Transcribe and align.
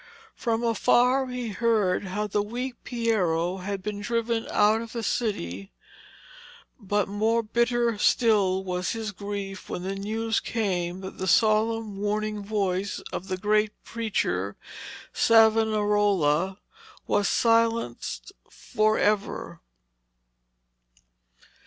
From 0.33 0.63
afar 0.63 1.27
he 1.27 1.49
heard 1.49 2.05
how 2.05 2.25
the 2.25 2.41
weak 2.41 2.73
Piero 2.83 3.57
had 3.57 3.83
been 3.83 4.01
driven 4.01 4.47
out 4.49 4.81
of 4.81 4.93
the 4.93 5.03
city, 5.03 5.73
but 6.79 7.07
more 7.07 7.43
bitter 7.43 7.99
still 7.99 8.63
was 8.63 8.93
his 8.93 9.11
grief 9.11 9.69
when 9.69 9.83
the 9.83 9.93
news 9.93 10.39
came 10.39 11.01
that 11.01 11.19
the 11.19 11.27
solemn 11.27 11.97
warning 11.97 12.43
voice 12.43 12.97
of 13.13 13.27
the 13.27 13.37
great 13.37 13.73
preacher 13.83 14.55
Savonarola 15.13 16.57
was 17.05 17.29
silenced 17.29 18.31
for 18.49 18.97
ever. 18.97 19.61